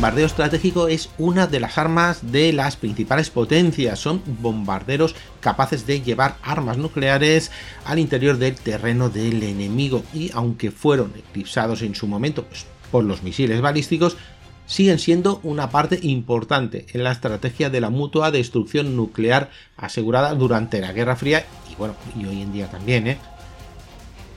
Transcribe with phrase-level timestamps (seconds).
[0.00, 3.98] Bombardeo estratégico es una de las armas de las principales potencias.
[3.98, 7.50] Son bombarderos capaces de llevar armas nucleares
[7.84, 13.04] al interior del terreno del enemigo y aunque fueron eclipsados en su momento pues, por
[13.04, 14.16] los misiles balísticos,
[14.64, 20.80] siguen siendo una parte importante en la estrategia de la mutua destrucción nuclear asegurada durante
[20.80, 23.18] la Guerra Fría y bueno, y hoy en día también, ¿eh?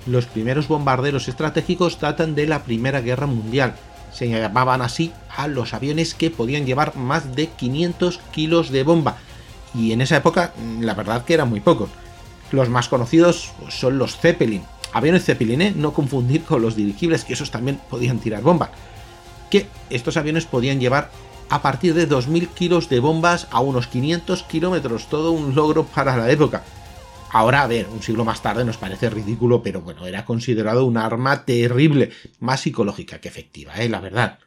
[0.08, 3.76] Los primeros bombarderos estratégicos datan de la Primera Guerra Mundial
[4.14, 9.18] se llamaban así a los aviones que podían llevar más de 500 kilos de bomba.
[9.74, 11.90] Y en esa época, mm, la verdad que eran muy pocos.
[12.52, 14.64] Los más conocidos pues, son los Zeppelin.
[14.94, 15.74] Aviones Zeppelin, ¿eh?
[15.76, 18.70] no confundir con los dirigibles, que esos también podían tirar bomba.
[19.50, 21.10] Que estos aviones podían llevar
[21.50, 26.16] a partir de 2.000 kilos de bombas a unos 500 kilómetros, todo un logro para
[26.16, 26.64] la época.
[27.32, 30.98] Ahora, a ver, un siglo más tarde nos parece ridículo, pero bueno, era considerado un
[30.98, 33.90] arma terrible, más psicológica que efectiva, ¿eh?
[33.90, 34.38] la verdad.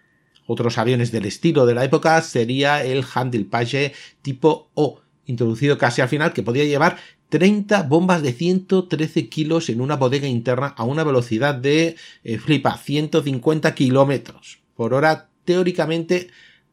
[0.46, 6.08] Otros aviones del estilo de la época sería el Handlepage tipo O, introducido casi al
[6.08, 11.04] final, que podía llevar 30 bombas de 113 kilos en una bodega interna a una
[11.04, 16.28] velocidad de, eh, flipa, 150 kilómetros por hora, teóricamente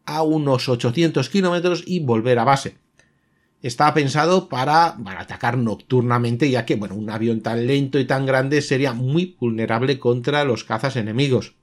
[0.06, 2.78] a unos 800 kilómetros y volver a base
[3.64, 8.26] estaba pensado para, para, atacar nocturnamente, ya que, bueno, un avión tan lento y tan
[8.26, 11.56] grande sería muy vulnerable contra los cazas enemigos.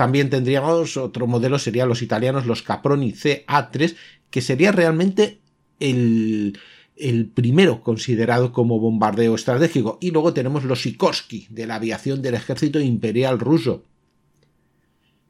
[0.00, 3.96] También tendríamos otro modelo, serían los italianos, los Caproni CA3,
[4.30, 5.40] que sería realmente
[5.78, 6.58] el,
[6.96, 9.98] el primero considerado como bombardeo estratégico.
[10.00, 13.84] Y luego tenemos los Sikorsky, de la aviación del ejército imperial ruso.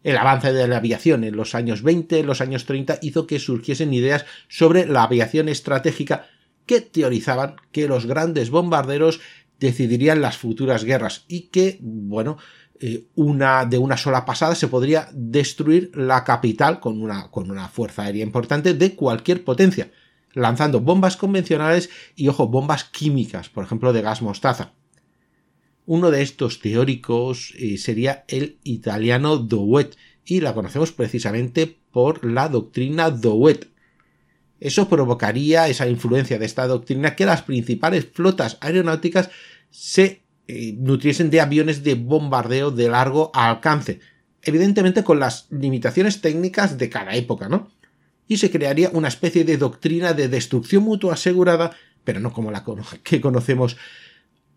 [0.04, 3.40] El avance de la aviación en los años 20, en los años 30 hizo que
[3.40, 6.28] surgiesen ideas sobre la aviación estratégica
[6.66, 9.18] que teorizaban que los grandes bombarderos
[9.58, 12.38] decidirían las futuras guerras y que, bueno,
[12.80, 17.68] eh, una, de una sola pasada se podría destruir la capital con una, con una
[17.68, 19.90] fuerza aérea importante de cualquier potencia,
[20.32, 24.72] lanzando bombas convencionales y, ojo, bombas químicas, por ejemplo, de gas mostaza.
[25.86, 32.48] Uno de estos teóricos eh, sería el italiano Dowet, y la conocemos precisamente por la
[32.48, 33.68] doctrina Dowet.
[34.60, 39.30] Eso provocaría esa influencia de esta doctrina que las principales flotas aeronáuticas
[39.70, 44.00] se eh, nutriesen de aviones de bombardeo de largo alcance,
[44.42, 47.70] evidentemente con las limitaciones técnicas de cada época, ¿no?
[48.26, 51.70] Y se crearía una especie de doctrina de destrucción mutua asegurada,
[52.04, 52.64] pero no como la
[53.02, 53.76] que conocemos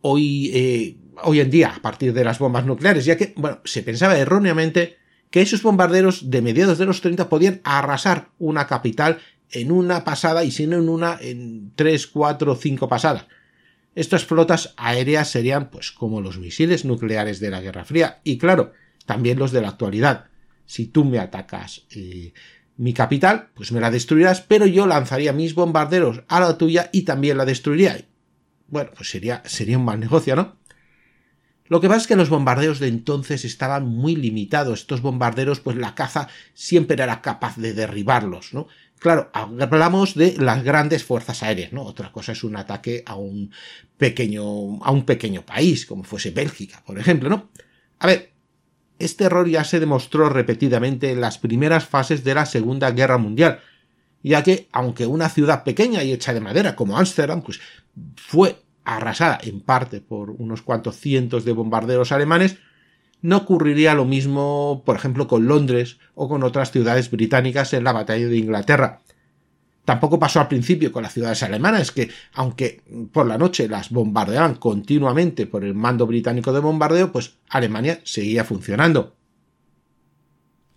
[0.02, 3.84] hoy, eh, hoy en día a partir de las bombas nucleares, ya que, bueno, se
[3.84, 4.98] pensaba erróneamente
[5.30, 9.20] que esos bombarderos de mediados de los 30 podían arrasar una capital
[9.52, 13.25] en una pasada y si no en una en tres, cuatro, cinco pasadas.
[13.96, 18.74] Estas flotas aéreas serían pues como los misiles nucleares de la Guerra Fría y claro,
[19.06, 20.26] también los de la actualidad.
[20.66, 22.34] Si tú me atacas eh,
[22.78, 27.04] mi capital, pues me la destruirás, pero yo lanzaría mis bombarderos a la tuya y
[27.04, 28.06] también la destruiría.
[28.68, 30.58] Bueno, pues sería, sería un mal negocio, ¿no?
[31.68, 34.81] Lo que pasa es que los bombardeos de entonces estaban muy limitados.
[34.81, 38.68] Estos bombarderos, pues la caza siempre era capaz de derribarlos, ¿no?
[39.03, 41.84] Claro, hablamos de las grandes fuerzas aéreas, ¿no?
[41.84, 43.52] Otra cosa es un ataque a un
[43.97, 47.50] pequeño, a un pequeño país, como fuese Bélgica, por ejemplo, ¿no?
[48.00, 48.31] A ver,
[49.00, 53.59] este error ya se demostró repetidamente en las primeras fases de la Segunda Guerra Mundial,
[54.24, 57.60] ya que, aunque una ciudad pequeña y hecha de madera como Ámsterdam, pues
[58.16, 62.56] fue arrasada en parte por unos cuantos cientos de bombarderos alemanes,
[63.24, 67.94] no ocurriría lo mismo, por ejemplo, con Londres o con otras ciudades británicas en la
[67.94, 69.00] batalla de Inglaterra.
[69.86, 72.81] Tampoco pasó al principio con las ciudades alemanas, que aunque
[73.12, 78.44] por la noche las bombardeaban continuamente por el mando británico de bombardeo, pues Alemania seguía
[78.44, 79.16] funcionando.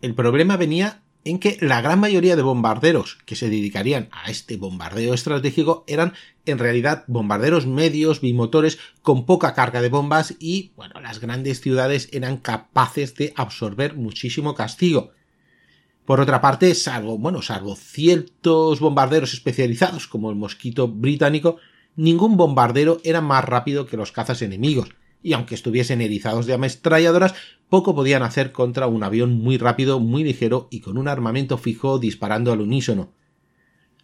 [0.00, 4.56] El problema venía en que la gran mayoría de bombarderos que se dedicarían a este
[4.56, 6.12] bombardeo estratégico eran
[6.46, 12.08] en realidad bombarderos medios, bimotores, con poca carga de bombas y, bueno, las grandes ciudades
[12.12, 15.11] eran capaces de absorber muchísimo castigo.
[16.05, 21.56] Por otra parte, salvo, bueno, salvo ciertos bombarderos especializados como el mosquito británico,
[21.96, 24.90] ningún bombardero era más rápido que los cazas enemigos,
[25.26, 27.34] y aunque estuviesen erizados de ametralladoras,
[27.69, 31.99] poco podían hacer contra un avión muy rápido, muy ligero y con un armamento fijo
[31.99, 33.12] disparando al unísono.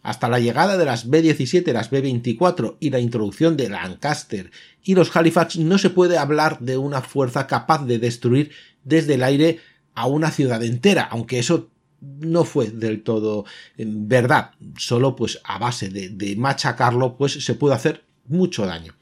[0.03, 4.51] Hasta la llegada de las B-17, las B-24 y la introducción de Lancaster
[4.83, 8.51] y los Halifax no se puede hablar de una fuerza capaz de destruir
[8.83, 9.61] desde el aire
[9.95, 11.71] a una ciudad entera, aunque eso
[12.01, 13.45] no fue del todo
[13.77, 18.97] verdad, solo pues a base de, de machacarlo pues se pudo hacer mucho daño.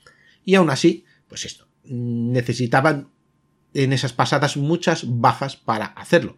[0.44, 3.08] Y aún así, pues esto, necesitaban
[3.74, 6.36] en esas pasadas muchas bajas para hacerlo.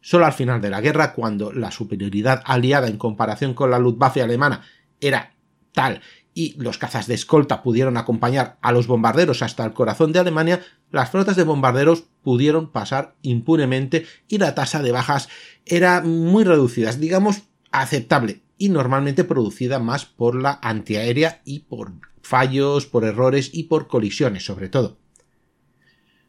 [0.00, 4.22] Solo al final de la guerra, cuando la superioridad aliada en comparación con la Luftwaffe
[4.22, 4.62] alemana
[5.00, 5.34] era
[5.72, 6.00] tal
[6.32, 10.60] y los cazas de escolta pudieron acompañar a los bombarderos hasta el corazón de Alemania,
[10.90, 15.28] las flotas de bombarderos pudieron pasar impunemente y la tasa de bajas
[15.64, 21.92] era muy reducida, digamos aceptable y normalmente producida más por la antiaérea y por
[22.22, 24.98] fallos, por errores y por colisiones sobre todo.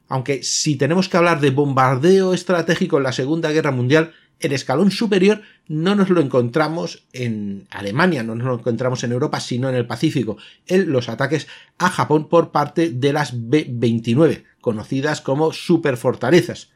[0.08, 4.92] Aunque si tenemos que hablar de bombardeo estratégico en la Segunda Guerra Mundial, el escalón
[4.92, 9.76] superior no nos lo encontramos en Alemania, no nos lo encontramos en Europa, sino en
[9.76, 10.38] el Pacífico,
[10.68, 11.48] en los ataques
[11.78, 16.70] a Japón por parte de las B-29, conocidas como superfortalezas.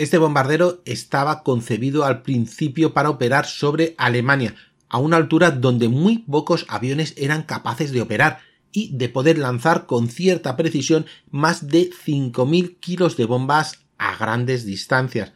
[0.00, 4.54] Este bombardero estaba concebido al principio para operar sobre Alemania,
[4.88, 8.38] a una altura donde muy pocos aviones eran capaces de operar,
[8.72, 14.64] y de poder lanzar con cierta precisión más de 5.000 kilos de bombas a grandes
[14.64, 15.34] distancias.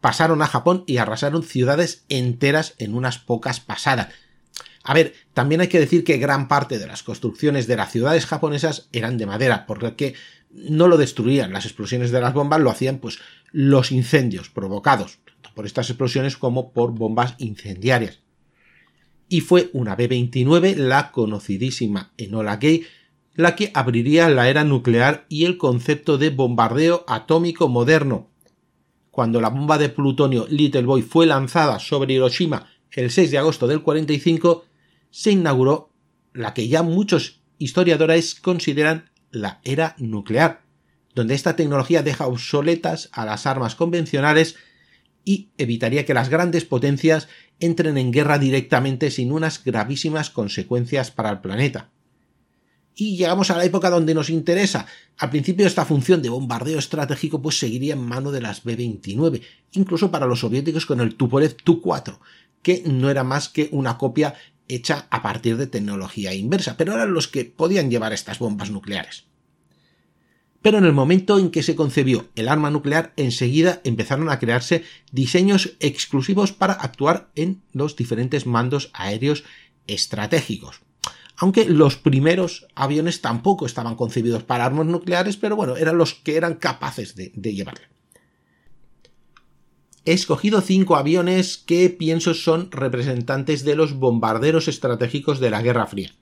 [0.00, 4.10] Pasaron a Japón y arrasaron ciudades enteras en unas pocas pasadas.
[4.86, 8.26] A ver, también hay que decir que gran parte de las construcciones de las ciudades
[8.26, 10.14] japonesas eran de madera, porque
[10.50, 13.18] no lo destruían las explosiones de las bombas, lo hacían pues
[13.52, 18.20] los incendios provocados, tanto por estas explosiones como por bombas incendiarias
[19.28, 22.84] y fue una B-29, la conocidísima Enola Gay,
[23.34, 28.30] la que abriría la era nuclear y el concepto de bombardeo atómico moderno.
[29.10, 33.66] Cuando la bomba de plutonio Little Boy fue lanzada sobre Hiroshima el 6 de agosto
[33.66, 34.64] del 45,
[35.10, 35.90] se inauguró
[36.32, 40.62] la que ya muchos historiadores consideran la era nuclear,
[41.14, 44.56] donde esta tecnología deja obsoletas a las armas convencionales
[45.24, 51.30] y evitaría que las grandes potencias entren en guerra directamente sin unas gravísimas consecuencias para
[51.30, 51.90] el planeta.
[52.94, 54.86] Y llegamos a la época donde nos interesa.
[55.18, 59.42] Al principio esta función de bombardeo estratégico pues seguiría en mano de las B-29,
[59.72, 62.18] incluso para los soviéticos con el Tupolev Tu-4,
[62.62, 64.34] que no era más que una copia
[64.68, 69.24] hecha a partir de tecnología inversa, pero eran los que podían llevar estas bombas nucleares.
[70.62, 74.82] Pero en el momento en que se concebió el arma nuclear, enseguida empezaron a crearse
[75.12, 79.44] diseños exclusivos para actuar en los diferentes mandos aéreos
[79.86, 80.80] estratégicos.
[81.36, 86.36] Aunque los primeros aviones tampoco estaban concebidos para armas nucleares, pero bueno, eran los que
[86.36, 87.86] eran capaces de, de llevarle.
[90.06, 95.86] He escogido cinco aviones que pienso son representantes de los bombarderos estratégicos de la Guerra
[95.86, 96.12] Fría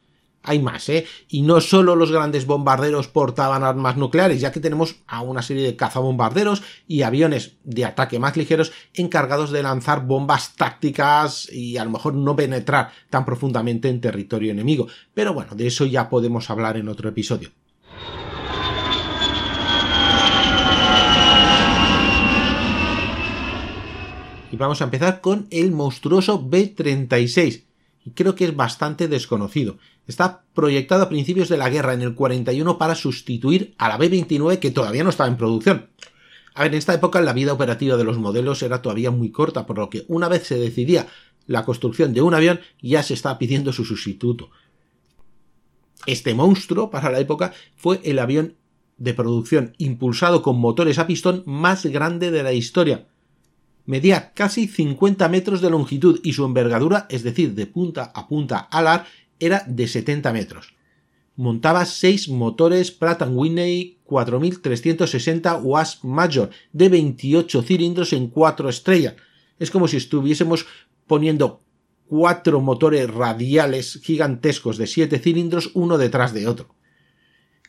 [0.44, 1.06] hay más, ¿eh?
[1.28, 5.64] Y no solo los grandes bombarderos portaban armas nucleares, ya que tenemos a una serie
[5.64, 11.84] de cazabombarderos y aviones de ataque más ligeros encargados de lanzar bombas tácticas y a
[11.84, 14.86] lo mejor no penetrar tan profundamente en territorio enemigo.
[15.14, 17.50] Pero bueno, de eso ya podemos hablar en otro episodio.
[24.55, 27.65] Y vamos a empezar con el monstruoso B-36
[28.05, 29.79] y creo que es bastante desconocido.
[30.06, 34.61] Está proyectado a principios de la guerra en el 41 para sustituir a la B-29
[34.61, 35.91] que todavía no estaba en producción.
[36.55, 39.67] A ver, en esta época la vida operativa de los modelos era todavía muy corta,
[39.67, 41.08] por lo que una vez se decidía
[41.49, 44.51] la construcción de un avión ya se estaba pidiendo su sustituto.
[46.06, 48.55] Este monstruo para la época fue el avión
[48.99, 53.08] de producción impulsado con motores a pistón más grande de la historia,
[53.86, 58.58] medía casi 50 metros de longitud y su envergadura, es decir, de punta a punta
[58.58, 59.06] alar,
[59.38, 60.74] era de 70 metros.
[61.36, 69.14] Montaba 6 motores Pratt Whitney 4360 WASP Major de 28 cilindros en 4 estrellas.
[69.58, 70.67] Es como si estuviésemos
[71.06, 71.60] poniendo
[72.06, 76.74] cuatro motores radiales gigantescos de 7 cilindros uno detrás de otro.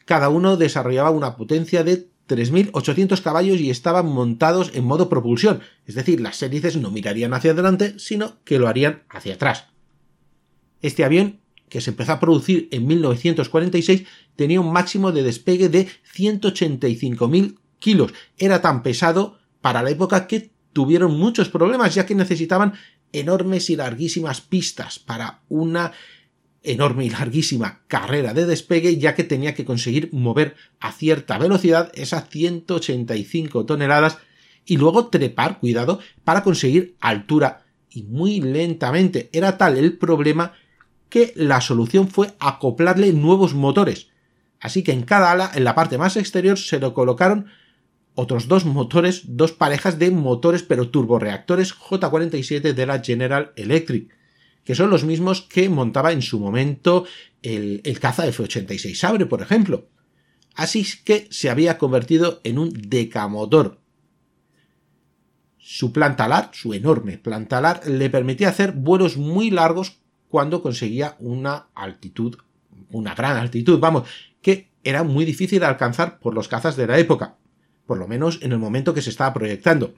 [0.06, 5.96] Cada uno desarrollaba una potencia de 3.800 caballos y estaban montados en modo propulsión, es
[5.96, 9.68] decir, las hélices no mirarían hacia adelante, sino que lo harían hacia atrás.
[10.82, 11.40] Este avión,
[11.70, 14.04] que se empezó a producir en 1946,
[14.36, 18.14] tenía un máximo de despegue de 185.000 kilos.
[18.38, 22.74] Era tan pesado para la época que tuvieron muchos problemas, ya que necesitaban
[23.14, 25.94] enormes y larguísimas pistas para una
[26.66, 31.92] enorme y larguísima carrera de despegue ya que tenía que conseguir mover a cierta velocidad
[31.96, 34.18] esas 185 toneladas
[34.66, 39.30] y luego trepar, cuidado, para conseguir altura y muy lentamente.
[39.32, 40.54] Era tal el problema
[41.10, 44.10] que la solución fue acoplarle nuevos motores.
[44.60, 47.48] Así que en cada ala, en la parte más exterior, se le colocaron
[48.16, 54.10] otros dos motores, dos parejas de motores pero turboreactores J47 de la General Electric,
[54.66, 57.06] que son los mismos que montaba en su momento
[57.42, 59.88] el, el caza F-86 Sabre, por ejemplo.
[60.56, 63.80] Así que se había convertido en un decamotor.
[65.58, 72.36] Su plantalar, su enorme plantalar, le permitía hacer vuelos muy largos cuando conseguía una altitud,
[72.90, 74.08] una gran altitud, vamos,
[74.42, 77.38] que era muy difícil alcanzar por los cazas de la época
[77.86, 79.94] por lo menos en el momento que se estaba proyectando.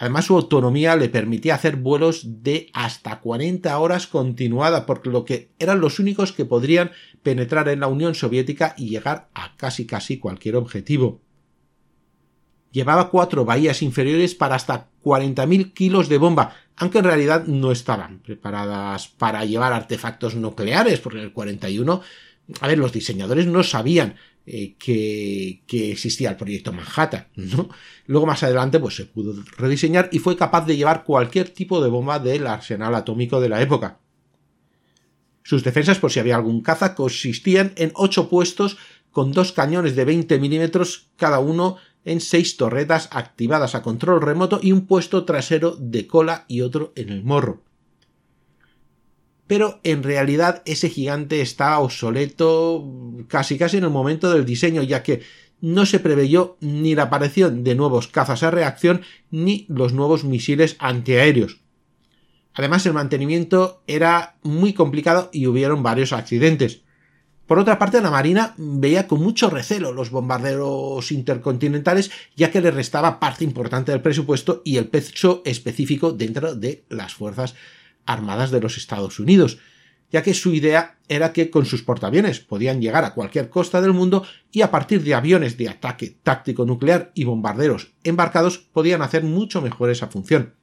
[0.00, 5.50] Además, su autonomía le permitía hacer vuelos de hasta 40 horas continuada, por lo que
[5.58, 6.92] eran los únicos que podrían
[7.24, 11.20] penetrar en la Unión Soviética y llegar a casi casi cualquier objetivo.
[12.70, 18.20] Llevaba cuatro bahías inferiores para hasta 40.000 kilos de bomba, aunque en realidad no estaban
[18.20, 22.02] preparadas para llevar artefactos nucleares, porque en el 41,
[22.60, 24.14] a ver, los diseñadores no sabían
[24.50, 27.68] eh, que, existía el proyecto Manhattan, ¿no?
[28.06, 31.90] Luego más adelante pues se pudo rediseñar y fue capaz de llevar cualquier tipo de
[31.90, 34.00] bomba del arsenal atómico de la época.
[35.42, 38.78] Sus defensas, por si había algún caza, consistían en ocho puestos
[39.10, 41.76] con dos cañones de 20 milímetros cada uno
[42.06, 46.92] en seis torretas activadas a control remoto y un puesto trasero de cola y otro
[46.96, 47.67] en el morro
[49.48, 52.86] pero en realidad ese gigante está obsoleto
[53.26, 55.22] casi casi en el momento del diseño, ya que
[55.60, 59.00] no se preveyó ni la aparición de nuevos cazas a reacción
[59.30, 61.60] ni los nuevos misiles antiaéreos.
[62.54, 66.82] Además, el mantenimiento era muy complicado y hubieron varios accidentes.
[67.46, 72.70] Por otra parte, la Marina veía con mucho recelo los bombarderos intercontinentales, ya que le
[72.70, 77.54] restaba parte importante del presupuesto y el peso específico dentro de las fuerzas
[78.08, 79.58] armadas de los Estados Unidos,
[80.10, 83.92] ya que su idea era que con sus portaaviones podían llegar a cualquier costa del
[83.92, 89.22] mundo y a partir de aviones de ataque táctico nuclear y bombarderos embarcados podían hacer
[89.22, 90.54] mucho mejor esa función.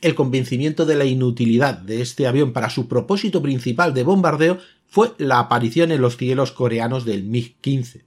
[0.00, 5.12] El convencimiento de la inutilidad de este avión para su propósito principal de bombardeo fue
[5.18, 8.02] la aparición en los cielos coreanos del MiG-15.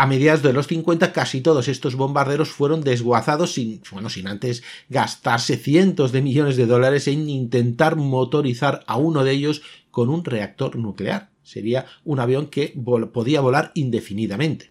[0.00, 4.62] A mediados de los 50 casi todos estos bombarderos fueron desguazados sin, bueno, sin antes
[4.88, 10.24] gastarse cientos de millones de dólares en intentar motorizar a uno de ellos con un
[10.24, 11.28] reactor nuclear.
[11.42, 12.74] Sería un avión que
[13.12, 14.70] podía volar indefinidamente.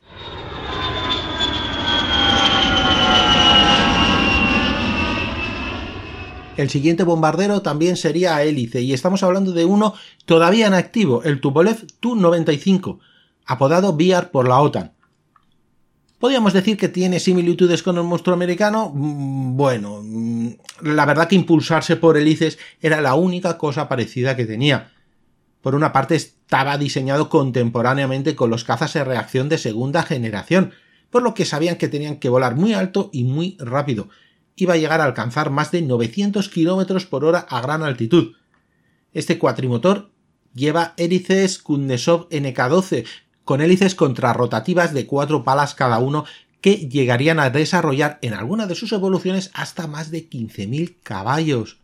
[6.57, 9.93] El siguiente bombardero también sería a hélice y estamos hablando de uno
[10.25, 12.97] todavía en activo, el Tupolev Tu-95,
[13.45, 14.93] apodado Biar por la OTAN.
[16.19, 18.91] ¿Podríamos decir que tiene similitudes con el monstruo americano?
[18.93, 20.49] Mm, bueno, mm,
[20.81, 24.91] la verdad que impulsarse por hélices era la única cosa parecida que tenía.
[25.61, 30.73] Por una parte estaba diseñado contemporáneamente con los cazas de reacción de segunda generación,
[31.09, 34.09] por lo que sabían que tenían que volar muy alto y muy rápido.
[34.57, 38.33] Iba a llegar a alcanzar más de 900 km por hora a gran altitud.
[39.13, 40.11] Este cuatrimotor
[40.53, 43.05] lleva hélices Kuznetsov NK12,
[43.49, 46.25] con hélices contrarrotativas de cuatro palas cada uno
[46.61, 51.79] que llegarían a desarrollar en alguna de sus evoluciones hasta más de 15.000 caballos.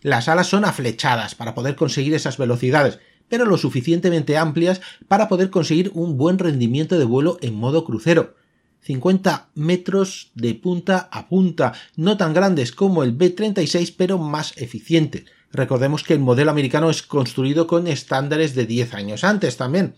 [0.00, 5.50] Las alas son aflechadas para poder conseguir esas velocidades, pero lo suficientemente amplias para poder
[5.50, 8.34] conseguir un buen rendimiento de vuelo en modo crucero.
[8.80, 15.24] 50 metros de punta a punta, no tan grandes como el B-36, pero más eficientes.
[15.52, 19.96] Recordemos que el modelo americano es construido con estándares de 10 años antes también.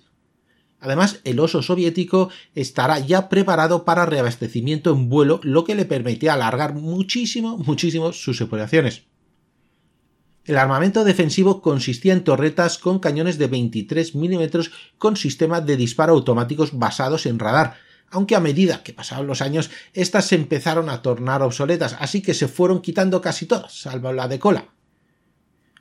[0.82, 6.34] Además, el oso soviético estará ya preparado para reabastecimiento en vuelo, lo que le permitía
[6.34, 9.04] alargar muchísimo, muchísimo sus operaciones.
[10.44, 16.14] El armamento defensivo consistía en torretas con cañones de 23 milímetros con sistema de disparo
[16.14, 17.76] automáticos basados en radar,
[18.10, 22.34] aunque a medida que pasaban los años, estas se empezaron a tornar obsoletas, así que
[22.34, 24.71] se fueron quitando casi todas, salvo la de cola.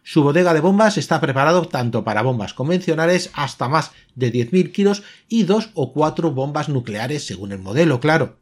[0.03, 5.03] Su bodega de bombas está preparado tanto para bombas convencionales hasta más de 10.000 kilos
[5.27, 8.37] y dos o cuatro bombas nucleares según el modelo, claro.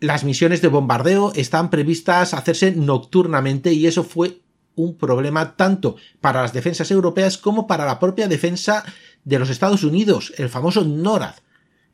[0.00, 4.40] Las misiones de bombardeo están previstas hacerse nocturnamente y eso fue
[4.74, 8.84] un problema tanto para las defensas europeas como para la propia defensa
[9.24, 11.36] de los Estados Unidos, el famoso NORAD,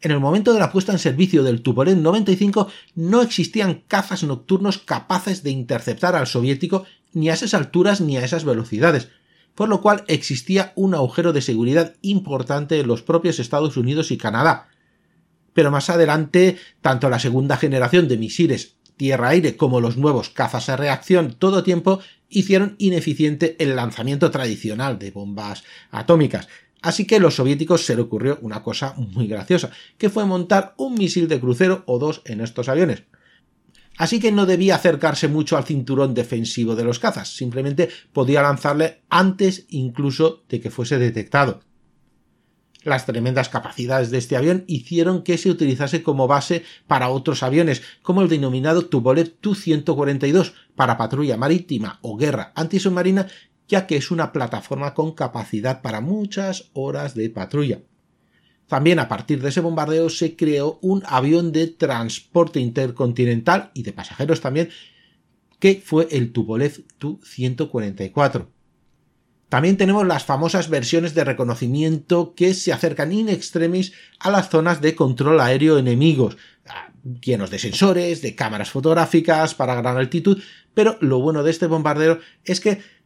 [0.02, 4.78] En el momento de la puesta en servicio del Tupolev 95 no existían cazas nocturnos
[4.78, 9.09] capaces de interceptar al soviético ni a esas alturas ni a esas velocidades,
[9.54, 14.16] por lo cual existía un agujero de seguridad importante en los propios Estados Unidos y
[14.16, 14.69] Canadá.
[15.52, 20.76] Pero más adelante, tanto la segunda generación de misiles tierra-aire como los nuevos cazas a
[20.76, 26.49] reacción todo tiempo hicieron ineficiente el lanzamiento tradicional de bombas atómicas,
[26.83, 30.75] Así que a los soviéticos se le ocurrió una cosa muy graciosa, que fue montar
[30.79, 33.05] un misil de crucero o dos en estos aviones.
[33.99, 39.03] Así que no debía acercarse mucho al cinturón defensivo de los cazas, simplemente podía lanzarle
[39.11, 41.61] antes incluso de que fuese detectado.
[42.83, 47.83] Las tremendas capacidades de este avión hicieron que se utilizase como base para otros aviones,
[48.01, 53.27] como el denominado Tupolev Tu-142 para patrulla marítima o guerra antisubmarina
[53.71, 57.81] ya que es una plataforma con capacidad para muchas horas de patrulla.
[58.67, 63.93] También a partir de ese bombardeo se creó un avión de transporte intercontinental y de
[63.93, 64.71] pasajeros también,
[65.59, 68.49] que fue el Tupolev Tu-144.
[69.49, 74.81] También tenemos las famosas versiones de reconocimiento que se acercan in extremis a las zonas
[74.81, 76.37] de control aéreo enemigos,
[76.69, 80.41] ah, llenos de sensores, de cámaras fotográficas para gran altitud,
[80.75, 83.00] pero lo bueno de este bombardero es que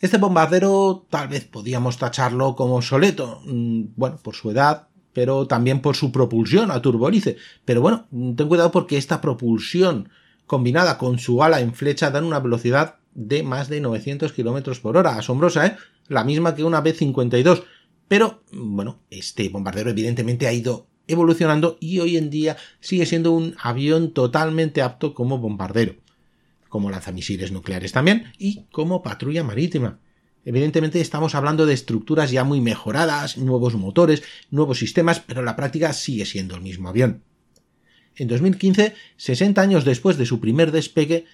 [0.00, 5.80] este bombardero tal vez podíamos tacharlo como obsoleto, mm, bueno, por su edad, pero también
[5.80, 7.36] por su propulsión a turbolice.
[7.66, 10.08] Pero bueno, mm, ten cuidado porque esta propulsión
[10.46, 14.96] combinada con su ala en flecha dan una velocidad de más de 900 km por
[14.96, 15.16] hora.
[15.16, 15.76] Asombrosa, ¿eh?
[16.08, 17.64] La misma que una B-52.
[18.08, 23.32] Pero, mm, bueno, este bombardero evidentemente ha ido evolucionando y hoy en día sigue siendo
[23.32, 25.96] un avión totalmente apto como bombardero
[26.70, 29.98] como lanzamisiles nucleares también, y como patrulla marítima.
[30.46, 35.92] Evidentemente estamos hablando de estructuras ya muy mejoradas, nuevos motores, nuevos sistemas, pero la práctica
[35.92, 37.22] sigue siendo el mismo avión.
[38.16, 41.26] En 2015, 60 años después de su primer despegue,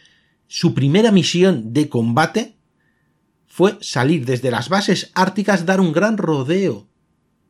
[0.48, 2.56] su primera misión de combate
[3.46, 6.88] fue salir desde las bases árticas, dar un gran rodeo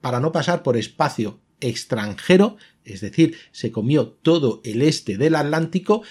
[0.01, 6.03] para no pasar por espacio extranjero, es decir, se comió todo el este del Atlántico,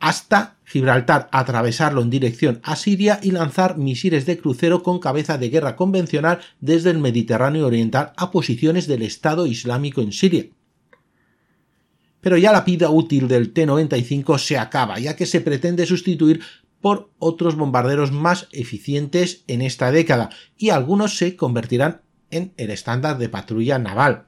[0.00, 5.50] hasta Gibraltar, atravesarlo en dirección a Siria y lanzar misiles de crucero con cabeza de
[5.50, 10.46] guerra convencional desde el Mediterráneo Oriental a posiciones del Estado Islámico en Siria.
[12.20, 16.40] Pero ya la vida útil del T-95 se acaba, ya que se pretende sustituir
[16.80, 23.18] por otros bombarderos más eficientes en esta década, y algunos se convertirán en el estándar
[23.18, 24.26] de patrulla naval.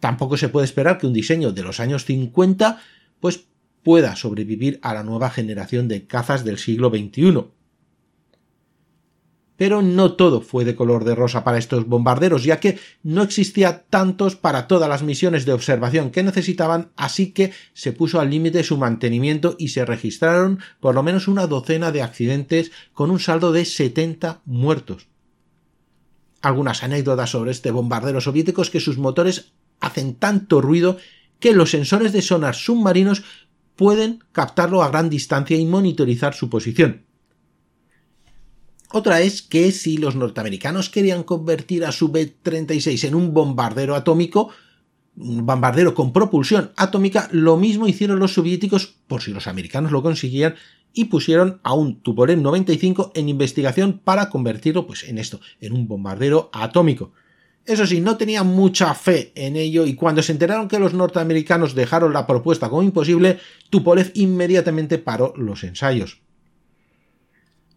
[0.00, 2.80] Tampoco se puede esperar que un diseño de los años 50
[3.20, 3.46] pues
[3.82, 7.44] pueda sobrevivir a la nueva generación de cazas del siglo XXI.
[9.56, 13.84] Pero no todo fue de color de rosa para estos bombarderos, ya que no existía
[13.84, 18.64] tantos para todas las misiones de observación que necesitaban, así que se puso al límite
[18.64, 23.52] su mantenimiento y se registraron por lo menos una docena de accidentes con un saldo
[23.52, 25.06] de 70 muertos.
[26.40, 30.96] Algunas anécdotas sobre este bombardero soviético es que sus motores hacen tanto ruido
[31.38, 33.22] que los sensores de sonar submarinos
[33.76, 37.04] pueden captarlo a gran distancia y monitorizar su posición.
[38.90, 44.50] Otra es que si los norteamericanos querían convertir a su B-36 en un bombardero atómico,
[45.16, 50.02] un bombardero con propulsión atómica, lo mismo hicieron los soviéticos, por si los americanos lo
[50.02, 50.56] conseguían,
[50.92, 55.88] y pusieron a un Tupolev 95 en investigación para convertirlo pues, en esto, en un
[55.88, 57.12] bombardero atómico.
[57.64, 61.74] Eso sí, no tenían mucha fe en ello y cuando se enteraron que los norteamericanos
[61.74, 63.38] dejaron la propuesta como imposible,
[63.70, 66.22] Tupolev inmediatamente paró los ensayos.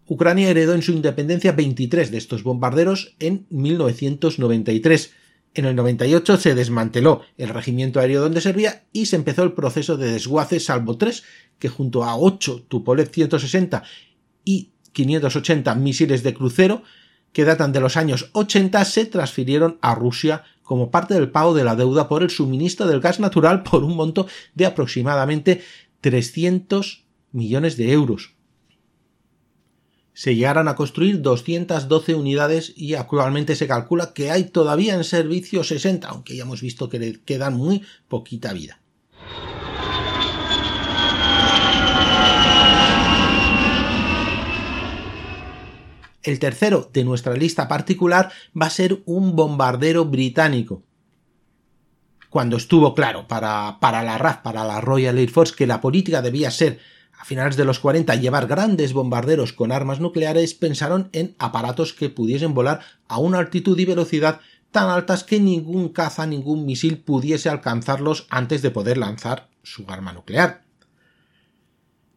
[0.08, 5.13] Ucrania heredó en su independencia 23 de estos bombarderos en 1993.
[5.54, 9.98] En el 98 se desmanteló el regimiento aéreo donde servía y se empezó el proceso
[9.98, 11.24] de desguace salvo 3,
[11.60, 13.84] que junto a 8 Tupolev 160
[14.43, 16.84] y 580 misiles de crucero
[17.36, 21.65] que datan de los años 80 se transfirieron a Rusia como parte del pago de
[21.65, 25.62] la deuda por el suministro del gas natural por un monto de aproximadamente
[26.00, 28.36] 300 millones de euros.
[30.13, 35.65] Se llegaron a construir 212 unidades y actualmente se calcula que hay todavía en servicio
[35.65, 38.80] 60, aunque ya hemos visto que le quedan muy poquita vida.
[46.25, 50.81] El tercero de nuestra lista particular va a ser un bombardero británico.
[52.31, 56.23] Cuando estuvo claro para, para la RAF, para la Royal Air Force, que la política
[56.23, 56.79] debía ser
[57.15, 62.09] a finales de los 40 llevar grandes bombarderos con armas nucleares, pensaron en aparatos que
[62.09, 67.49] pudiesen volar a una altitud y velocidad tan altas que ningún caza, ningún misil pudiese
[67.49, 70.64] alcanzarlos antes de poder lanzar su arma nuclear.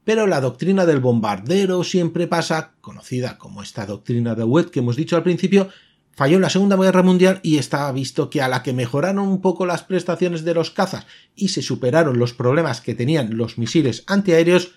[0.09, 4.97] Pero la doctrina del bombardero siempre pasa, conocida como esta doctrina de Wett que hemos
[4.97, 5.69] dicho al principio,
[6.13, 9.43] falló en la Segunda Guerra Mundial y estaba visto que a la que mejoraron un
[9.43, 14.05] poco las prestaciones de los cazas y se superaron los problemas que tenían los misiles
[14.07, 14.73] antiaéreos,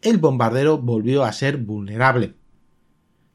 [0.00, 2.32] el bombardero volvió a ser vulnerable.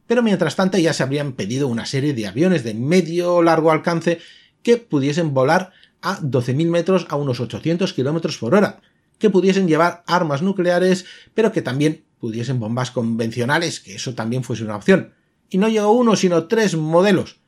[0.08, 3.70] Pero mientras tanto ya se habrían pedido una serie de aviones de medio o largo
[3.70, 4.18] alcance
[4.64, 8.82] que pudiesen volar a 12.000 metros a unos 800 km por hora,
[9.18, 14.64] que pudiesen llevar armas nucleares, pero que también pudiesen bombas convencionales, que eso también fuese
[14.64, 15.14] una opción.
[15.50, 17.40] Y no llegó uno, sino tres modelos.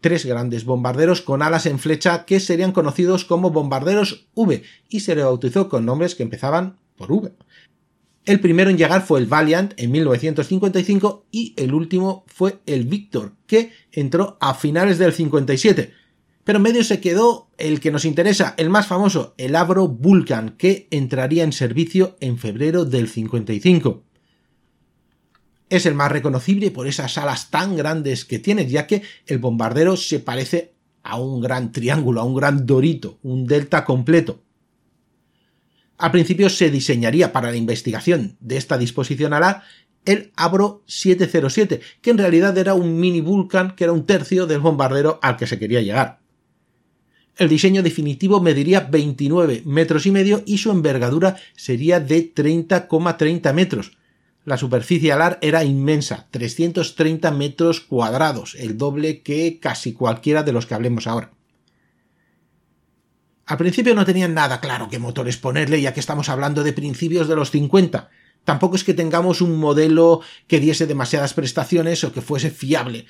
[0.00, 5.14] Tres grandes bombarderos con alas en flecha que serían conocidos como bombarderos V y se
[5.14, 7.32] rebautizó con nombres que empezaban por V.
[8.24, 13.34] El primero en llegar fue el Valiant en 1955 y el último fue el Victor,
[13.46, 15.92] que entró a finales del 57.
[16.46, 20.50] Pero en medio se quedó el que nos interesa, el más famoso, el Avro Vulcan,
[20.50, 24.04] que entraría en servicio en febrero del 55.
[25.70, 29.96] Es el más reconocible por esas alas tan grandes que tiene, ya que el bombardero
[29.96, 34.40] se parece a un gran triángulo, a un gran dorito, un delta completo.
[35.98, 39.64] Al principio se diseñaría para la investigación de esta disposición ala
[40.04, 44.60] el Abro 707, que en realidad era un mini Vulcan que era un tercio del
[44.60, 46.24] bombardero al que se quería llegar.
[47.36, 53.98] El diseño definitivo mediría 29 metros y medio y su envergadura sería de 30,30 metros.
[54.44, 60.64] La superficie alar era inmensa, 330 metros cuadrados, el doble que casi cualquiera de los
[60.64, 61.32] que hablemos ahora.
[63.44, 67.28] Al principio no tenían nada claro qué motores ponerle, ya que estamos hablando de principios
[67.28, 68.08] de los 50.
[68.44, 73.06] Tampoco es que tengamos un modelo que diese demasiadas prestaciones o que fuese fiable.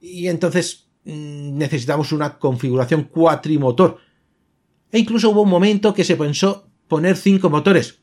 [0.00, 3.98] Y entonces necesitamos una configuración cuatrimotor.
[4.92, 8.00] E incluso hubo un momento que se pensó poner cinco motores.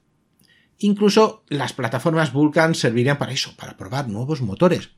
[0.79, 4.89] Incluso las plataformas Vulcan servirían para eso, para probar nuevos motores.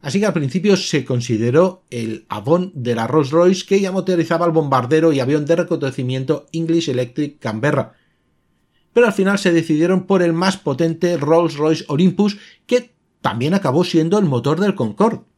[0.00, 4.52] Así que al principio se consideró el Avon de la Rolls-Royce que ya motorizaba el
[4.52, 7.92] bombardero y avión de reconocimiento English Electric Canberra.
[8.94, 14.18] Pero al final se decidieron por el más potente Rolls-Royce Olympus que también acabó siendo
[14.18, 15.29] el motor del Concorde.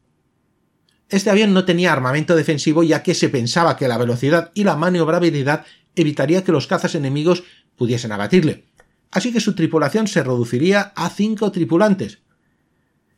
[1.13, 4.77] Este avión no tenía armamento defensivo ya que se pensaba que la velocidad y la
[4.77, 7.45] maniobrabilidad evitaría que los cazas enemigos
[7.77, 8.65] pudiesen abatirle.
[9.11, 12.23] Así que su tripulación se reduciría a cinco tripulantes,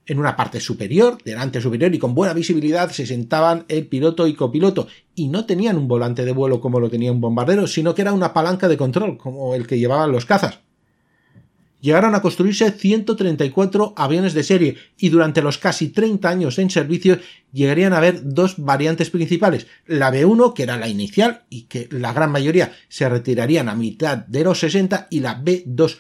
[0.07, 4.35] en una parte superior, delante superior y con buena visibilidad se sentaban el piloto y
[4.35, 8.03] copiloto y no tenían un volante de vuelo como lo tenía un bombardero, sino que
[8.03, 10.61] era una palanca de control como el que llevaban los cazas.
[11.85, 17.19] Llegaron a construirse 134 aviones de serie y durante los casi 30 años en servicio
[17.53, 22.15] llegarían a haber dos variantes principales, la B1 que era la inicial y que la
[22.15, 25.99] gran mayoría se retirarían a mitad de los 60 y la B2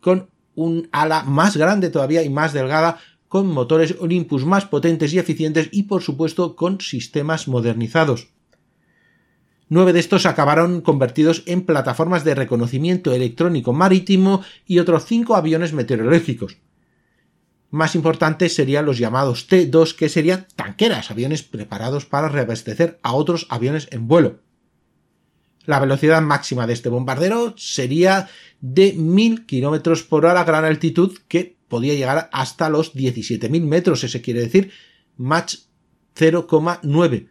[0.00, 5.18] con un ala más grande todavía y más delgada con motores Olympus más potentes y
[5.18, 8.28] eficientes y por supuesto con sistemas modernizados.
[9.72, 15.72] Nueve de estos acabaron convertidos en plataformas de reconocimiento electrónico marítimo y otros cinco aviones
[15.72, 16.58] meteorológicos.
[17.70, 23.46] Más importantes serían los llamados T-2, que serían tanqueras, aviones preparados para reabastecer a otros
[23.48, 24.40] aviones en vuelo.
[25.66, 28.28] La velocidad máxima de este bombardero sería
[28.60, 34.02] de 1000 km por hora a gran altitud, que podía llegar hasta los 17.000 metros,
[34.02, 34.72] ese quiere decir
[35.16, 35.54] Mach
[36.16, 37.28] 0,9.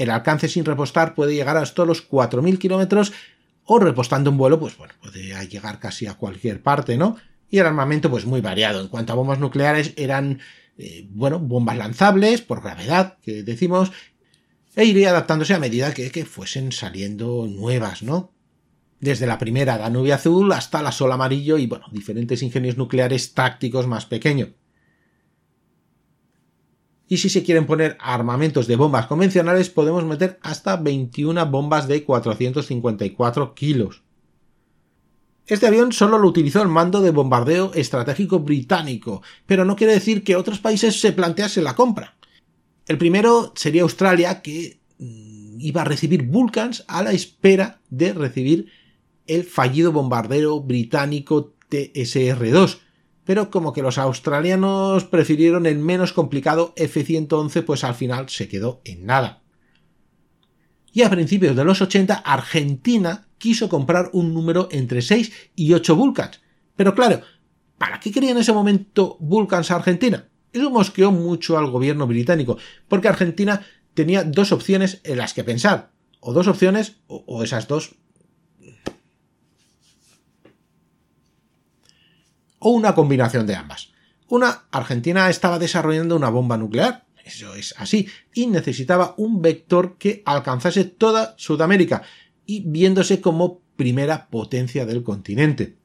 [0.00, 3.12] El alcance sin repostar puede llegar hasta los 4.000 kilómetros
[3.64, 7.18] o repostando un vuelo, pues bueno, puede llegar casi a cualquier parte, ¿no?
[7.50, 8.80] Y el armamento, pues muy variado.
[8.80, 10.40] En cuanto a bombas nucleares, eran,
[10.78, 13.92] eh, bueno, bombas lanzables por gravedad, que decimos,
[14.74, 18.32] e iría adaptándose a medida que, que fuesen saliendo nuevas, ¿no?
[19.00, 23.86] desde la primera Danubio Azul hasta la Sol Amarillo y bueno, diferentes ingenios nucleares tácticos
[23.86, 24.50] más pequeños.
[27.10, 32.04] Y si se quieren poner armamentos de bombas convencionales, podemos meter hasta 21 bombas de
[32.04, 34.04] 454 kilos.
[35.44, 40.22] Este avión solo lo utilizó el mando de bombardeo estratégico británico, pero no quiere decir
[40.22, 42.16] que otros países se planteasen la compra.
[42.86, 48.70] El primero sería Australia, que mm, iba a recibir Vulcans a la espera de recibir
[49.26, 52.78] el fallido bombardero británico TSR-2,
[53.24, 58.80] pero como que los australianos prefirieron el menos complicado F-111, pues al final se quedó
[58.84, 59.42] en nada.
[60.92, 65.96] Y a principios de los 80, Argentina quiso comprar un número entre 6 y 8
[65.96, 66.40] Vulcans.
[66.76, 67.22] Pero claro,
[67.78, 70.28] ¿para qué quería en ese momento Vulcans a Argentina?
[70.52, 73.62] Eso mosqueó mucho al gobierno británico, porque Argentina
[73.94, 75.92] tenía dos opciones en las que pensar.
[76.20, 77.96] O dos opciones, o, esas dos.
[82.60, 83.90] O una combinación de ambas.
[84.28, 90.22] Una, Argentina estaba desarrollando una bomba nuclear, eso es así, y necesitaba un vector que
[90.24, 92.02] alcanzase toda Sudamérica,
[92.46, 95.76] y viéndose como primera potencia del continente.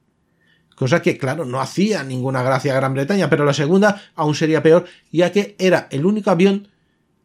[0.76, 4.62] Cosa que, claro, no hacía ninguna gracia a Gran Bretaña, pero la segunda aún sería
[4.62, 6.68] peor, ya que era el único avión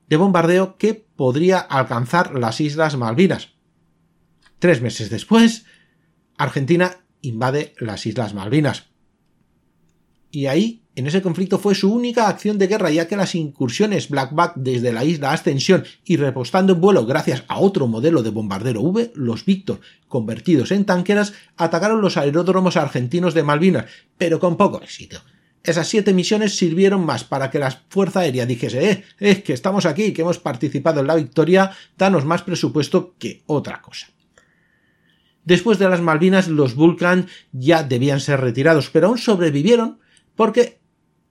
[0.08, 3.54] de bombardeo que podría alcanzar las Islas Malvinas.
[4.58, 5.64] Tres meses después,
[6.36, 8.89] Argentina invade las Islas Malvinas.
[10.30, 14.08] Y ahí en ese conflicto fue su única acción de guerra, ya que las incursiones
[14.08, 18.82] Blackback desde la isla Ascensión y repostando en vuelo gracias a otro modelo de bombardero
[18.82, 23.86] V, los Victor, convertidos en tanqueras, atacaron los aeródromos argentinos de Malvinas,
[24.18, 25.22] pero con poco éxito.
[25.62, 29.86] Esas siete misiones sirvieron más para que la Fuerza Aérea dijese, eh, eh, que estamos
[29.86, 34.08] aquí, que hemos participado en la victoria, danos más presupuesto que otra cosa.
[35.44, 39.98] Después de las Malvinas, los Vulcan ya debían ser retirados, pero aún sobrevivieron
[40.40, 40.80] porque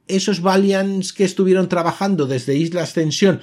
[0.08, 3.42] esos Valiants que estuvieron trabajando desde Isla Ascensión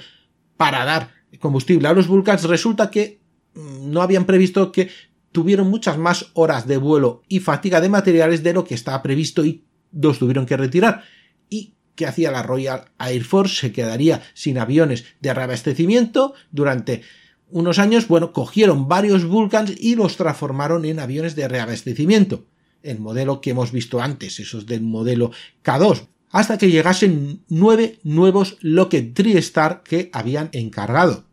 [0.55, 3.19] para dar combustible a los Vulcans, resulta que
[3.53, 4.89] mm, no habían previsto que
[5.33, 9.43] tuvieron muchas más horas de vuelo y fatiga de materiales de lo que estaba previsto
[9.43, 11.03] y los tuvieron que retirar.
[11.49, 13.59] ¿Y qué hacía la Royal Air Force?
[13.59, 17.01] Se quedaría sin aviones de reabastecimiento durante
[17.49, 18.07] unos años.
[18.07, 22.45] Bueno, cogieron varios Vulcans y los transformaron en aviones de reabastecimiento.
[22.87, 25.31] El modelo que hemos visto antes, esos del modelo
[25.63, 31.23] K2 hasta que llegasen nueve nuevos Lockheed TriStar que habían encargado.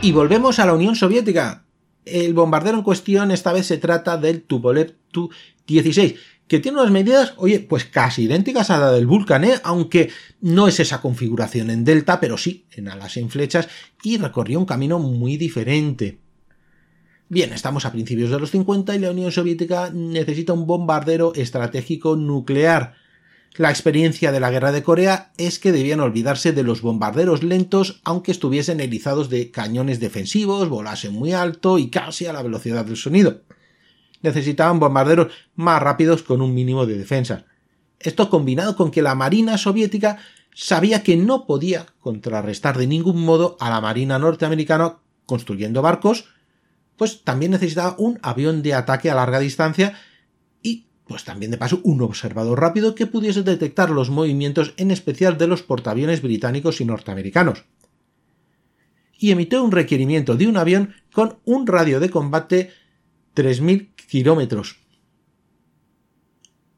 [0.00, 1.64] Y volvemos a la Unión Soviética.
[2.04, 6.16] El bombardero en cuestión esta vez se trata del Tupolev Tu-16,
[6.48, 9.60] que tiene unas medidas, oye, pues casi idénticas a la del Vulcan, ¿eh?
[9.62, 13.68] aunque no es esa configuración en delta, pero sí en alas en flechas
[14.02, 16.18] y recorrió un camino muy diferente.
[17.28, 22.16] Bien, estamos a principios de los 50 y la Unión Soviética necesita un bombardero estratégico
[22.16, 22.94] nuclear.
[23.56, 28.00] La experiencia de la guerra de Corea es que debían olvidarse de los bombarderos lentos
[28.04, 32.96] aunque estuviesen erizados de cañones defensivos, volasen muy alto y casi a la velocidad del
[32.96, 33.42] sonido.
[34.22, 37.44] Necesitaban bombarderos más rápidos con un mínimo de defensa.
[38.00, 40.18] Esto combinado con que la Marina soviética
[40.54, 46.26] sabía que no podía contrarrestar de ningún modo a la Marina norteamericana construyendo barcos
[46.98, 49.94] pues también necesitaba un avión de ataque a larga distancia
[50.62, 55.38] y pues también de paso un observador rápido que pudiese detectar los movimientos en especial
[55.38, 57.64] de los portaaviones británicos y norteamericanos.
[59.16, 62.72] Y emitió un requerimiento de un avión con un radio de combate
[63.34, 64.80] 3.000 kilómetros.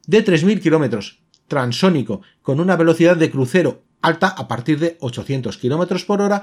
[0.06, 6.04] De 3.000 kilómetros, transónico, con una velocidad de crucero alta a partir de 800 kilómetros
[6.04, 6.42] por hora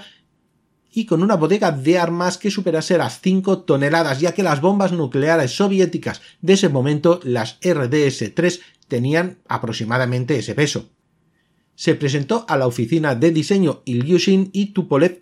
[0.91, 4.93] y con una bodega de armas que superase las 5 toneladas, ya que las bombas
[4.93, 10.89] nucleares soviéticas de ese momento, las RDS-3, tenían aproximadamente ese peso.
[11.75, 15.21] Se presentó a la oficina de diseño Ilyushin y Tupolev,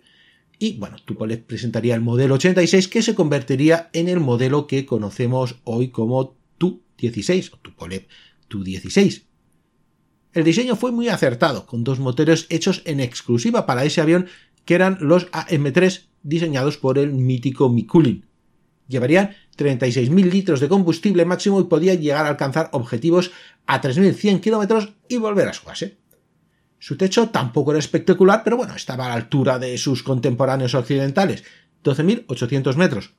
[0.58, 5.56] y bueno, Tupolev presentaría el modelo 86 que se convertiría en el modelo que conocemos
[5.64, 8.06] hoy como Tu-16 o Tupolev
[8.48, 9.24] Tu-16.
[10.32, 14.26] El diseño fue muy acertado, con dos motores hechos en exclusiva para ese avión
[14.64, 18.26] que eran los AM3 diseñados por el mítico Mikulin.
[18.88, 23.32] Llevarían 36.000 litros de combustible máximo y podían llegar a alcanzar objetivos
[23.66, 25.96] a 3.100 kilómetros y volver a su base.
[26.78, 31.44] Su techo tampoco era espectacular, pero bueno, estaba a la altura de sus contemporáneos occidentales,
[31.82, 33.14] 12.800 metros.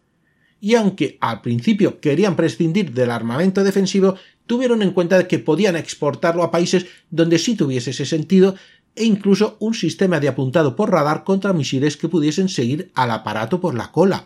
[0.60, 4.16] Y aunque al principio querían prescindir del armamento defensivo,
[4.46, 8.56] tuvieron en cuenta que podían exportarlo a países donde sí tuviese ese sentido
[8.96, 13.62] e incluso un sistema de apuntado por radar contra misiles que pudiesen seguir al aparato
[13.62, 14.26] por la cola.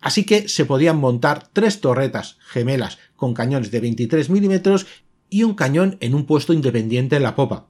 [0.00, 4.86] Así que se podían montar tres torretas gemelas con cañones de 23 milímetros
[5.28, 7.69] y un cañón en un puesto independiente en la popa.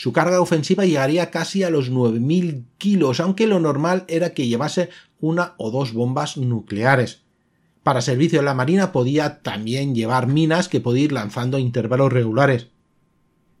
[0.00, 4.88] Su carga ofensiva llegaría casi a los 9.000 kilos, aunque lo normal era que llevase
[5.20, 7.20] una o dos bombas nucleares.
[7.82, 12.14] Para servicio en la Marina podía también llevar minas que podía ir lanzando a intervalos
[12.14, 12.68] regulares.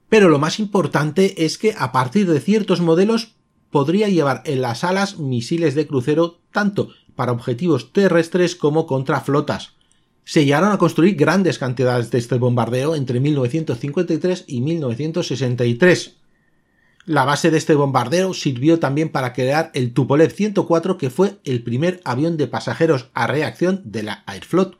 [0.08, 3.34] Pero lo más importante es que a partir de ciertos modelos
[3.70, 9.74] podría llevar en las alas misiles de crucero tanto para objetivos terrestres como contra flotas.
[10.24, 16.19] Se llegaron a construir grandes cantidades de este bombardeo entre 1953 y 1963.
[17.06, 21.62] La base de este bombardeo sirvió también para crear el Tupolev 104 que fue el
[21.62, 24.78] primer avión de pasajeros a reacción de la Aeroflot.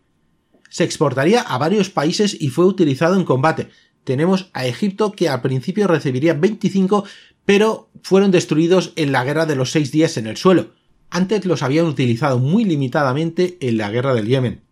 [0.68, 3.68] Se exportaría a varios países y fue utilizado en combate,
[4.04, 7.04] tenemos a Egipto que al principio recibiría 25,
[7.44, 10.72] pero fueron destruidos en la guerra de los seis días en el suelo.
[11.10, 14.62] Antes los habían utilizado muy limitadamente en la guerra del Yemen.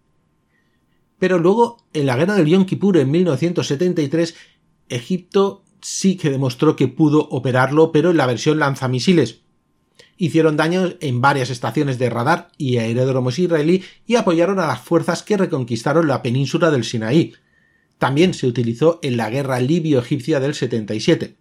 [1.19, 4.37] Pero luego, en la guerra del Yom Kippur en 1973,
[4.89, 9.41] Egipto sí que demostró que pudo operarlo, pero en la versión lanzamisiles.
[10.17, 15.23] Hicieron daño en varias estaciones de radar y aeródromos israelí y apoyaron a las fuerzas
[15.23, 17.35] que reconquistaron la península del Sinaí.
[17.99, 21.37] También se utilizó en la guerra libio-egipcia del 77.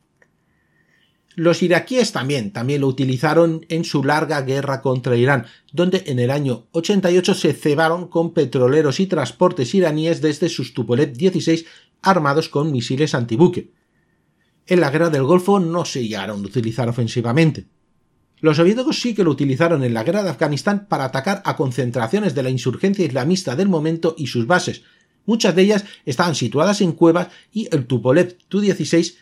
[1.35, 6.31] Los iraquíes también, también lo utilizaron en su larga guerra contra Irán, donde en el
[6.31, 11.65] año 88 se cebaron con petroleros y transportes iraníes desde sus Tupolev 16
[12.01, 13.69] armados con misiles antibuque.
[14.67, 17.65] En la guerra del Golfo no se llegaron a utilizar ofensivamente.
[18.39, 22.35] Los soviéticos sí que lo utilizaron en la guerra de Afganistán para atacar a concentraciones
[22.35, 24.83] de la insurgencia islamista del momento y sus bases.
[25.25, 29.15] Muchas de ellas estaban situadas en cuevas y el Tupolev Tu-16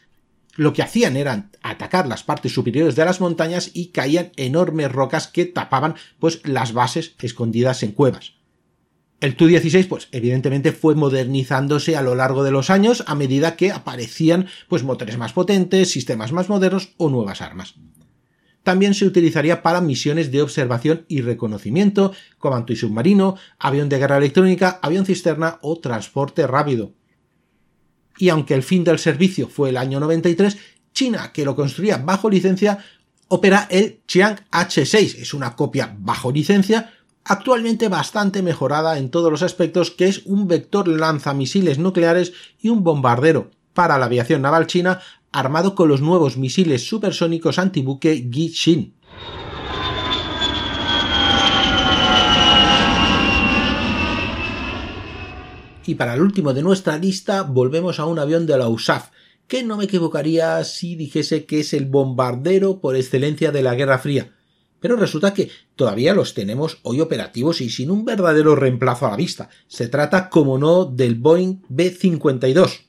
[0.56, 5.28] lo que hacían era atacar las partes superiores de las montañas y caían enormes rocas
[5.28, 8.35] que tapaban pues las bases escondidas en cuevas.
[9.26, 13.72] El Tu-16 pues evidentemente fue modernizándose a lo largo de los años a medida que
[13.72, 17.74] aparecían pues motores más potentes, sistemas más modernos o nuevas armas.
[18.62, 24.18] También se utilizaría para misiones de observación y reconocimiento, comando y submarino, avión de guerra
[24.18, 26.94] electrónica, avión cisterna o transporte rápido
[28.20, 30.56] y aunque el fin del servicio fue el año 93,
[30.94, 32.78] China, que lo construía bajo licencia,
[33.28, 35.16] opera el Chiang H6.
[35.18, 36.94] Es una copia bajo licencia,
[37.26, 42.84] actualmente bastante mejorada en todos los aspectos, que es un vector lanzamisiles nucleares y un
[42.84, 48.94] bombardero para la aviación naval china armado con los nuevos misiles supersónicos antibuque Gi-Shin.
[55.88, 59.10] Y para el último de nuestra lista volvemos a un avión de la USAF,
[59.48, 64.00] que no me equivocaría si dijese que es el bombardero por excelencia de la Guerra
[64.00, 64.35] Fría.
[64.86, 69.18] Pero resulta que todavía los tenemos hoy operativos y sin un verdadero reemplazo a la
[69.18, 69.50] vista.
[69.66, 72.82] Se trata, como no, del Boeing B-52.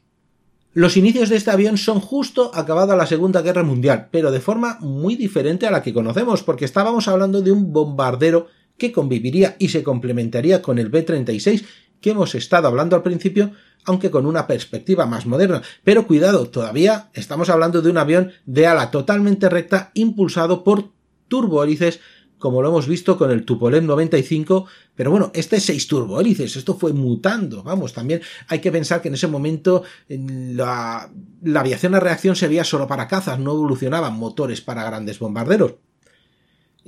[0.75, 4.77] Los inicios de este avión son justo acabada la Segunda Guerra Mundial, pero de forma
[4.83, 9.71] muy diferente a la que conocemos, porque estábamos hablando de un bombardero que conviviría y
[9.71, 11.65] se complementaría con el B-36
[12.03, 13.53] que hemos estado hablando al principio,
[13.87, 15.63] aunque con una perspectiva más moderna.
[15.83, 20.95] Pero cuidado, todavía estamos hablando de un avión de ala totalmente recta impulsado por
[21.29, 22.01] turbohélices
[22.39, 26.77] como lo hemos visto con el Tupolev 95, pero bueno, este es 6 turbohélices, esto
[26.77, 31.11] fue mutando, vamos, también hay que pensar que en ese momento la,
[31.55, 35.77] aviación a reacción se solo para cazas, no evolucionaban motores para grandes bombarderos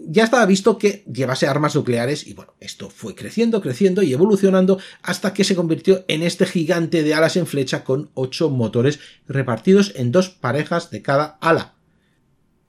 [0.01, 4.79] ya estaba visto que llevase armas nucleares y bueno, esto fue creciendo, creciendo y evolucionando
[5.03, 9.93] hasta que se convirtió en este gigante de alas en flecha con ocho motores repartidos
[9.97, 11.75] en dos parejas de cada ala.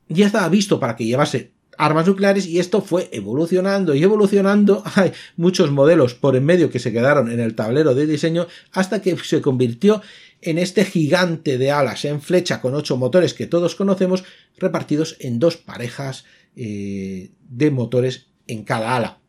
[0.08, 4.84] Ya estaba visto para que llevase armas nucleares y esto fue evolucionando y evolucionando.
[4.96, 9.02] Hay muchos modelos por en medio que se quedaron en el tablero de diseño hasta
[9.02, 10.02] que se convirtió
[10.42, 14.24] en este gigante de alas en flecha con ocho motores que todos conocemos
[14.58, 19.20] repartidos en dos parejas eh, de motores en cada ala.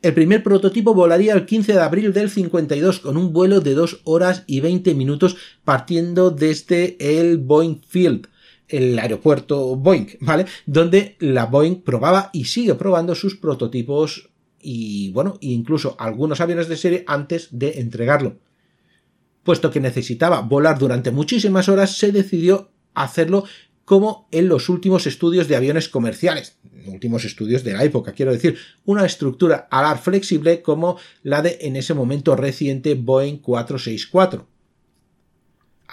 [0.00, 4.02] El primer prototipo volaría el 15 de abril del 52 con un vuelo de 2
[4.04, 8.28] horas y 20 minutos partiendo desde el Boeing Field,
[8.68, 10.46] el aeropuerto Boeing, ¿vale?
[10.66, 16.76] Donde la Boeing probaba y sigue probando sus prototipos y bueno, incluso algunos aviones de
[16.76, 18.38] serie antes de entregarlo.
[19.42, 23.44] Puesto que necesitaba volar durante muchísimas horas, se decidió hacerlo
[23.84, 28.56] como en los últimos estudios de aviones comerciales, últimos estudios de la época, quiero decir,
[28.86, 34.53] una estructura alar flexible como la de en ese momento reciente Boeing 464.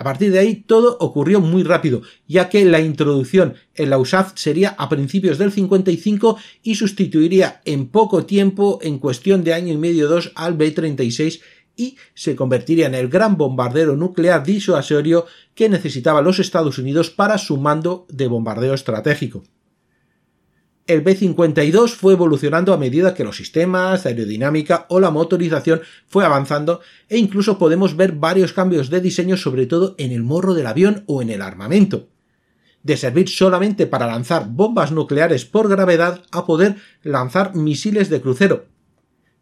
[0.02, 4.32] A partir de ahí todo ocurrió muy rápido, ya que la introducción en la USAF
[4.34, 9.78] sería a principios del 55 y sustituiría en poco tiempo, en cuestión de año y
[9.78, 11.42] medio dos, al B-36
[11.76, 17.38] y se convertiría en el gran bombardero nuclear disuasorio que necesitaban los Estados Unidos para
[17.38, 19.44] su mando de bombardeo estratégico.
[20.92, 26.82] El B-52 fue evolucionando a medida que los sistemas, aerodinámica o la motorización fue avanzando
[27.08, 31.06] e incluso podemos ver varios cambios de diseño sobre todo en el morro del avión
[31.08, 32.10] o en el armamento.
[32.84, 38.66] De servir solamente para lanzar bombas nucleares por gravedad a poder lanzar misiles de crucero,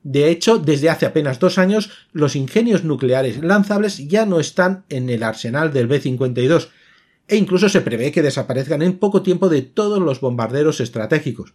[0.03, 5.09] de hecho, desde hace apenas dos años, los ingenios nucleares lanzables ya no están en
[5.09, 6.69] el arsenal del B-52,
[7.29, 11.53] e incluso se prevé que desaparezcan en poco tiempo de todos los bombarderos estratégicos.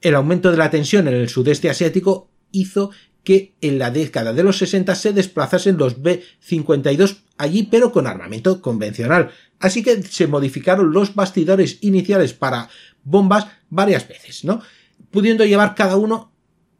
[0.00, 2.90] El aumento de la tensión en el sudeste asiático hizo
[3.22, 8.60] que en la década de los 60 se desplazasen los B-52 allí, pero con armamento
[8.60, 9.30] convencional.
[9.60, 12.68] Así que se modificaron los bastidores iniciales para
[13.04, 14.60] bombas varias veces, ¿no?
[15.10, 16.32] Pudiendo llevar cada uno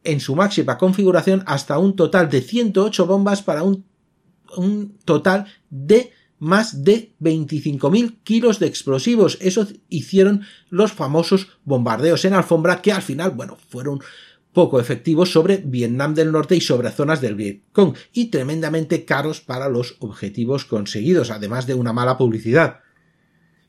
[0.03, 3.85] en su máxima configuración hasta un total de 108 bombas para un,
[4.57, 9.37] un total de más de 25.000 kilos de explosivos.
[9.41, 14.01] Eso hicieron los famosos bombardeos en alfombra que al final, bueno, fueron
[14.53, 19.67] poco efectivos sobre Vietnam del Norte y sobre zonas del Vietcong y tremendamente caros para
[19.67, 22.81] los objetivos conseguidos, además de una mala publicidad.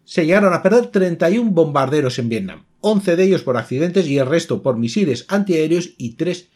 [0.05, 4.27] Se llegaron a perder 31 bombarderos en Vietnam, 11 de ellos por accidentes y el
[4.27, 6.51] resto por misiles antiaéreos y 3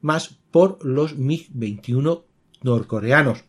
[0.00, 2.22] más por los MiG-21
[2.62, 3.44] norcoreanos.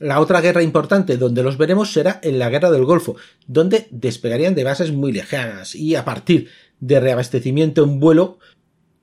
[0.00, 4.54] La otra guerra importante donde los veremos será en la Guerra del Golfo, donde despegarían
[4.54, 6.48] de bases muy lejanas y a partir
[6.80, 8.38] de reabastecimiento en vuelo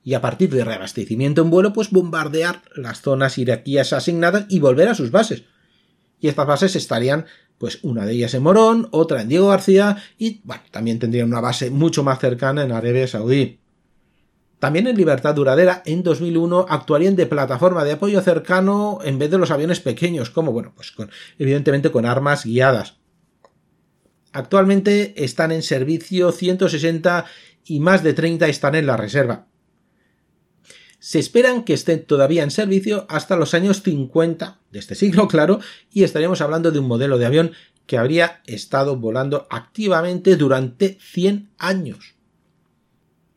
[0.02, 4.88] y a partir de reabastecimiento en vuelo, pues bombardear las zonas iraquíes asignadas y volver
[4.88, 5.44] a sus bases.
[6.18, 7.26] Y estas bases estarían,
[7.58, 11.40] pues una de ellas en Morón, otra en Diego García y, bueno, también tendrían una
[11.40, 13.60] base mucho más cercana en Arabia Saudí.
[14.58, 19.38] También en Libertad Duradera, en 2001, actuarían de plataforma de apoyo cercano en vez de
[19.38, 22.96] los aviones pequeños, como, bueno, pues con, evidentemente con armas guiadas.
[24.32, 27.24] Actualmente están en servicio 160
[27.64, 29.48] y más de 30 están en la reserva
[31.00, 35.60] se esperan que estén todavía en servicio hasta los años 50 de este siglo, claro,
[35.92, 37.52] y estaríamos hablando de un modelo de avión
[37.86, 42.17] que habría estado volando activamente durante 100 años.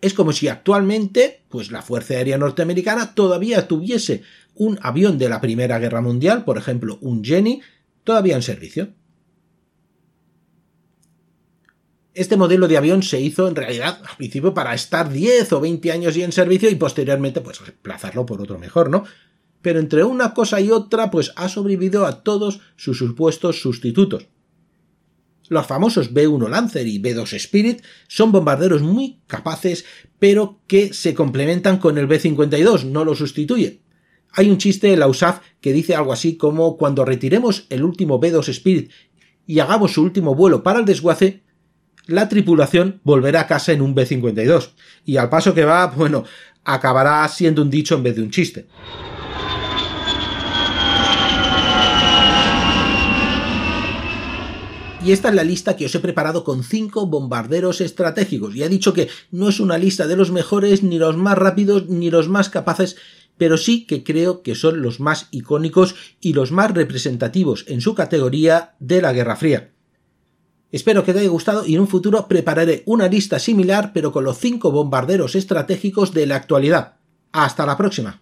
[0.02, 4.24] Es como si actualmente, pues la Fuerza Aérea Norteamericana todavía tuviese
[4.56, 7.62] un avión de la Primera Guerra Mundial, por ejemplo, un Jenny,
[8.04, 8.90] todavía en servicio.
[12.14, 15.92] Este modelo de avión se hizo en realidad al principio para estar 10 o 20
[15.92, 19.06] años y en servicio y posteriormente pues reemplazarlo por otro mejor, ¿no?
[19.62, 24.28] Pero entre una cosa y otra pues ha sobrevivido a todos sus supuestos sustitutos.
[25.52, 29.84] Los famosos B-1 Lancer y B-2 Spirit son bombarderos muy capaces,
[30.18, 33.82] pero que se complementan con el B-52, no lo sustituyen.
[34.32, 38.18] Hay un chiste en la USAF que dice algo así como cuando retiremos el último
[38.18, 38.92] B-2 Spirit
[39.46, 41.44] y hagamos su último vuelo para el desguace,
[42.06, 44.70] la tripulación volverá a casa en un B-52.
[45.04, 46.24] Y al paso que va, bueno,
[46.64, 48.68] acabará siendo un dicho en vez de un chiste.
[55.04, 58.56] Y esta es la lista que os he preparado con cinco bombarderos estratégicos.
[58.56, 61.90] Y ha dicho que no es una lista de los mejores, ni los más rápidos,
[61.90, 62.98] ni los más capaces,
[63.36, 67.96] pero sí que creo que son los más icónicos y los más representativos en su
[67.96, 69.72] categoría de la Guerra Fría.
[70.72, 74.24] Espero que te haya gustado y en un futuro prepararé una lista similar pero con
[74.24, 77.00] los 5 bombarderos estratégicos de la actualidad.
[77.32, 78.22] Hasta la próxima.